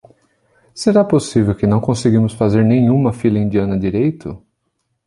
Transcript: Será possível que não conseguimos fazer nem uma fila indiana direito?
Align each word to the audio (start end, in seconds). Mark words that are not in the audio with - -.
Será 0.73 1.03
possível 1.05 1.53
que 1.53 1.67
não 1.67 1.79
conseguimos 1.79 2.33
fazer 2.33 2.65
nem 2.65 2.89
uma 2.89 3.13
fila 3.13 3.37
indiana 3.37 3.77
direito? 3.77 4.43